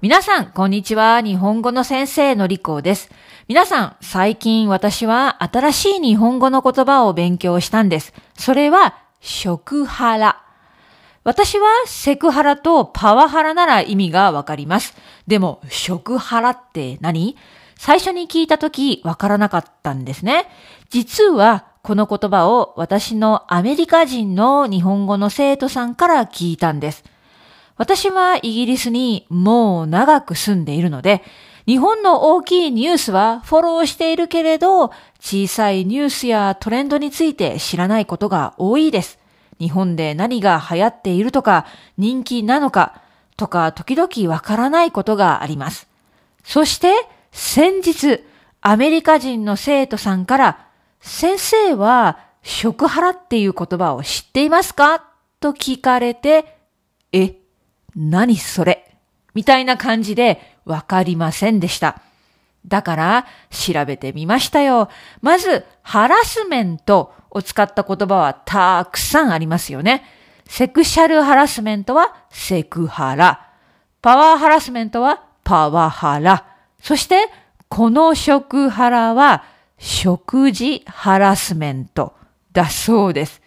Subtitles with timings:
[0.00, 1.20] 皆さん、こんにちは。
[1.22, 3.10] 日本語の先生のりこです。
[3.48, 8.12] 皆さん、最近私は新しい日本語の言葉を勉強したんです。
[8.34, 10.40] それは、食ハラ。
[11.24, 14.94] 私はセクハラとパワハラなら意味がわかります。
[15.26, 17.36] でも、食ハラって何？
[17.74, 20.46] 最初に聞いたときわからなかったんですね。
[20.90, 27.02] 実は、この言葉を私のアメリカ人の日本語の生徒さんから聞いたんです。
[27.78, 31.22] 私はイギリスにもう長く住んでいるので、
[31.64, 39.18] 日本の大きいニュースはフォローしているけれど、小さいニュースやトレンドについて知らないことが多いです。
[39.58, 43.00] 日本で何が流行っているとか、人気なのか、
[43.36, 45.88] とか時々わからないことがあります。
[46.42, 46.92] そして、
[47.30, 48.24] 先日、
[48.60, 50.66] アメリカ人の生徒さんから、
[51.00, 55.04] 先生は食ハラっていう言葉を知っていますか？
[55.38, 56.58] と聞かれて、
[57.12, 57.36] え、
[57.98, 58.96] 何それ？
[59.34, 62.00] みたいな感じでわかりませんでした。
[62.66, 64.88] だから調べてみましたよ。
[65.20, 70.04] まず、ハラスメントを使った言葉はたくさんありますよね。
[70.46, 73.48] セクシャルハラスメントはセクハラ。
[74.00, 76.46] パワーハラスメントはパワハラ。
[76.80, 77.28] そして、
[77.68, 79.44] この食ハラは
[79.76, 82.14] 食事ハラスメント
[82.52, 83.42] だそうです。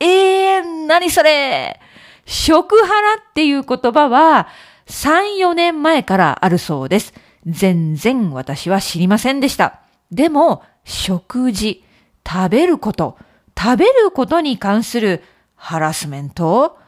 [0.00, 1.80] えー、何それ？
[2.26, 4.48] 食ハラっていう言葉は
[4.86, 7.14] 3、4年前からあるそうです。
[7.46, 9.80] 全然私は知りませんでした。
[10.10, 11.84] でも、食事、
[12.26, 13.16] 食べること、
[13.58, 15.22] 食べることに関する
[15.54, 16.78] ハラスメント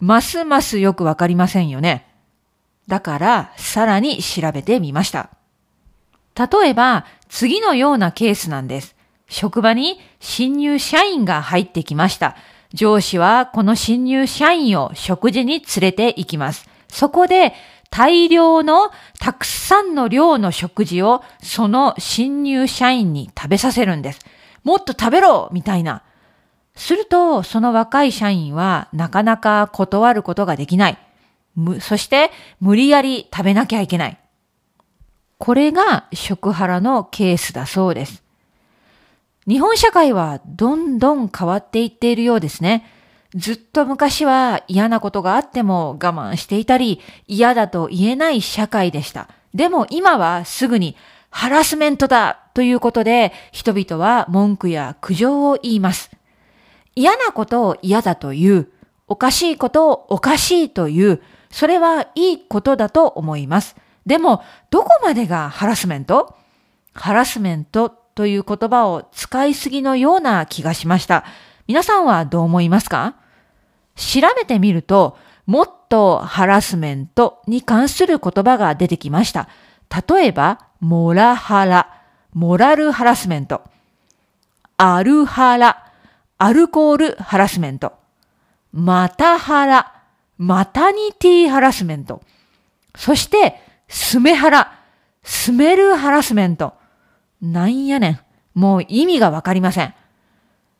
[0.00, 2.06] ますますよくわかりませんよね。
[2.86, 5.30] だから、さらに調べてみました。
[6.36, 8.96] 例えば、次のようなケースなんです。
[9.28, 12.36] 職場に新入社員が入ってきました。
[12.74, 16.68] 上司はこの新入社員を食事に連れて行きます。
[16.88, 17.54] そこで
[17.90, 24.20] 大量のたくさんの量の食事をその新入社員に食べさせるんです。
[24.64, 26.02] もっと食べろみたいな。
[26.74, 30.98] すると、その若い社員はなかなか断ることができない。
[31.80, 32.30] そして
[32.60, 34.18] 無理やり食べなきゃいけない。
[35.38, 38.22] これが食腹のケースだそうです。
[39.48, 42.84] 日本社会はどんどん変わっていっているようですね。
[43.34, 49.30] ずっと昔は嫌なことがあっても我慢していたり、嫌だと言えない社会でした。
[49.54, 50.96] でも今はすぐに
[51.30, 56.10] ハラスメントだということで、人々は文句や苦情を言います。
[56.94, 58.68] 嫌なことを嫌だという、
[59.06, 63.76] おかしいことをおかしいという、それはいいことだと思います。
[64.04, 66.36] でも、どこまでがハラスメント？
[66.92, 71.24] ハラスメントという言葉を使いすぎのような気がしました。
[71.68, 73.14] 皆さんはどう思いますか？
[73.94, 79.48] 調べてみると、もっとハラスメントに関する言葉が出てきました。
[80.08, 81.94] 例えば、モラハラ、
[82.34, 83.62] モラルハラスメント、
[84.78, 85.92] アルハラ、
[86.38, 87.92] アルコールハラスメント、
[88.72, 89.92] マタハラ、
[90.38, 92.20] マタニティハラスメント、
[92.96, 94.72] そして、スメハラ、
[95.22, 96.76] スメルハラスメント、
[97.40, 98.20] なんやねん。
[98.54, 99.94] もう意味がわかりません。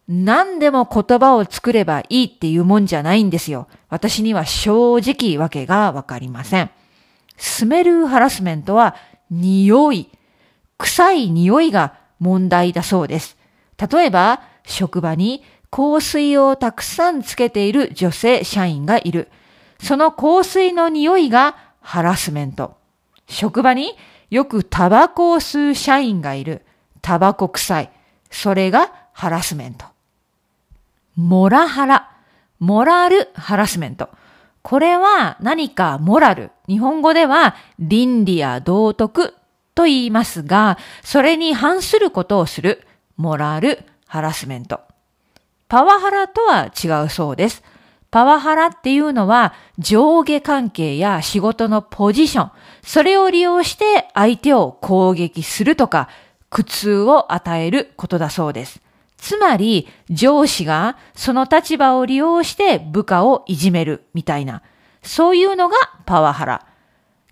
[0.08, 3.69] 何でも言葉を作ればいいっていうもんじゃないんですよ。
[3.88, 6.70] 私には正直わけがわかりません。
[7.36, 8.97] スメルハラスメントは
[9.30, 10.08] 匂い、
[10.78, 13.36] 臭い匂いが問題だそうです。
[13.76, 19.28] 例えば、職場に香水をたくさんつけている女性社員がいる。
[19.80, 22.76] その香水の匂いがハラスメント。
[23.28, 23.94] 職場に
[24.31, 26.65] よくタバコを吸う社員がいる。
[27.00, 27.91] タバコ臭い。
[28.31, 29.87] それがハラスメント。
[31.16, 32.11] モラハラ。
[32.59, 34.11] モラルハラスメント。
[34.62, 36.50] これは何かモラル。
[36.66, 39.34] 日本語では倫理や道徳
[39.75, 44.81] と言いますが、それに反することをするモラルハラスメント。
[45.69, 47.62] パワハラとは違うそうです。
[48.10, 52.50] パワハラっていうのは上下関係や仕事のポジション、
[52.83, 56.09] それを利用して相手を攻撃するとか
[56.50, 58.80] 苦痛を与えることだそうです。
[59.18, 64.62] つまり上司がその立場を利用して部下をいじめるみたいな、
[65.03, 66.66] そういうのがパワハラ。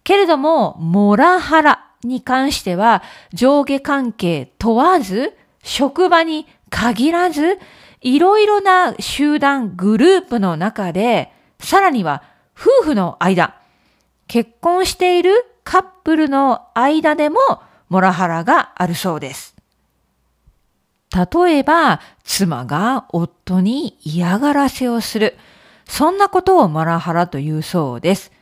[0.05, 3.03] けれども、モラハラに関しては
[3.33, 7.59] 上下関係問わず、職場に限らず、
[8.01, 12.23] いろいろな集団、グループの中で、さらには
[12.59, 13.57] 夫婦の間、
[14.29, 15.33] 結婚している
[15.65, 17.39] カップルの間でも
[17.89, 19.57] モラハラがあるそうです。
[21.15, 25.37] 例えば、妻が夫に嫌がらせをする。
[25.87, 28.33] そんなことをモラハラというそうです。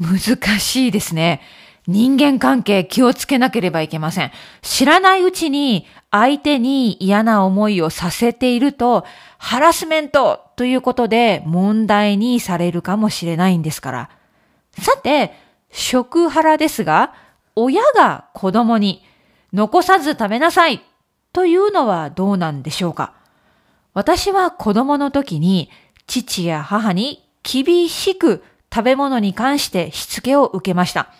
[0.00, 1.40] 難しいですね。
[1.88, 4.30] 人間関係気をつけなければいけません。
[4.60, 9.04] 知らないうちに相手に嫌な思いをさせていると、
[9.38, 14.10] ハラスメントということで問題にされるかもしれないんですから。
[14.78, 15.32] さて、
[15.72, 17.14] 食ハラですが、
[17.56, 19.02] 親が子供に
[19.52, 20.82] 残さず食べなさい
[21.32, 23.14] というのはどうなんでしょうか
[23.94, 25.68] 私は子供の時に
[26.06, 28.42] 父や母に厳しく
[28.72, 31.12] 食べ物に関してしつけを受けました。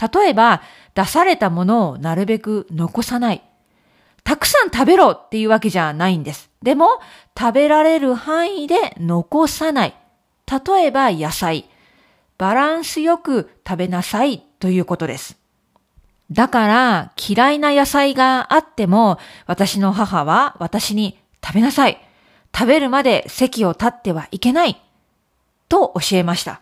[0.00, 0.62] 例えば、
[0.94, 3.42] 出されたものをなるべく残さない。
[4.22, 6.50] たくさん食べろっていうわけじゃないんです。
[6.62, 6.88] でも、
[7.38, 9.94] 食べられる範囲で残さない。
[10.50, 11.68] 例えば野菜。
[12.38, 15.38] バランスよく食べなさいということです。
[16.30, 22.00] だから嫌いな野菜があっても私の母は私に食べなさい。
[22.56, 24.80] 食べるまで席を立ってはいけない。
[25.68, 26.60] と教えました。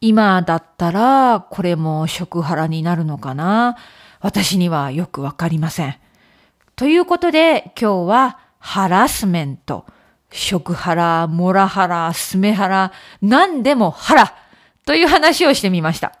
[0.00, 3.76] 今だったらこれも食ハラになるのかな？
[4.20, 5.96] 私にはよくわかりません。
[6.76, 9.86] ということで今日はハラスメント。
[10.30, 12.92] 食ハラ、モラハラ、スメハラ、
[13.22, 14.34] 何でもハラ
[14.84, 16.18] という話をしてみました。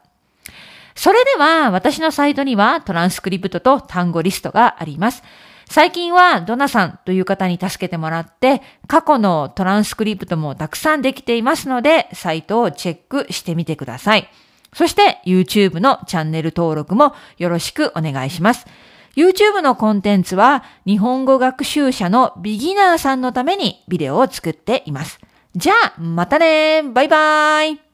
[0.94, 5.22] それでは私のサイトにはトランスクリプトと単語リストがあります。
[5.70, 14.28] 最近はドナさんという方に助けてもらって、過去のトランスクリプトもたくさんできていますので、サイトをチェックしてみてください。
[14.72, 18.66] そして YouTube のチャンネル登録もよろしくお願いします。
[19.14, 25.18] YouTube のコンテンツは日本語学習者のビギナーさんのためにビデオを作っています。
[25.54, 27.87] じゃあ、またねバイバーイ